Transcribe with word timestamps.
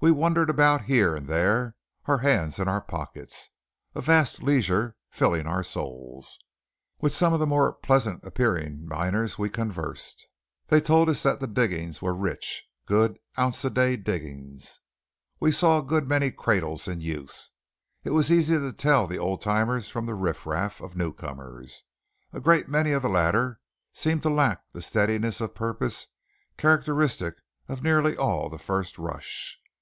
We 0.00 0.12
wandered 0.12 0.48
about 0.48 0.84
here 0.84 1.16
and 1.16 1.26
there, 1.26 1.74
our 2.04 2.18
hands 2.18 2.60
in 2.60 2.68
our 2.68 2.80
pockets, 2.80 3.50
a 3.96 4.00
vast 4.00 4.40
leisure 4.44 4.94
filling 5.10 5.48
our 5.48 5.64
souls. 5.64 6.38
With 7.00 7.12
some 7.12 7.32
of 7.32 7.40
the 7.40 7.48
more 7.48 7.72
pleasant 7.72 8.24
appearing 8.24 8.86
miners 8.86 9.40
we 9.40 9.50
conversed. 9.50 10.24
They 10.68 10.80
told 10.80 11.08
us 11.08 11.24
that 11.24 11.40
the 11.40 11.48
diggings 11.48 12.00
were 12.00 12.14
rich, 12.14 12.62
good 12.86 13.18
"ounce 13.36 13.64
a 13.64 13.70
day" 13.70 13.96
diggings. 13.96 14.78
We 15.40 15.50
saw 15.50 15.80
a 15.80 15.84
good 15.84 16.06
many 16.06 16.30
cradles 16.30 16.86
in 16.86 17.00
use. 17.00 17.50
It 18.04 18.10
was 18.10 18.30
easy 18.30 18.56
to 18.56 18.72
tell 18.72 19.08
the 19.08 19.18
old 19.18 19.40
timers 19.40 19.88
from 19.88 20.06
the 20.06 20.14
riffraff 20.14 20.80
of 20.80 20.94
newcomers. 20.94 21.82
A 22.32 22.38
great 22.38 22.68
many 22.68 22.92
of 22.92 23.02
the 23.02 23.08
latter 23.08 23.58
seemed 23.92 24.22
to 24.22 24.30
lack 24.30 24.62
the 24.72 24.80
steadiness 24.80 25.40
of 25.40 25.56
purpose 25.56 26.06
characteristic 26.56 27.34
of 27.68 27.82
nearly 27.82 28.16
all 28.16 28.48
the 28.48 28.60
first 28.60 28.96
rush. 28.96 29.58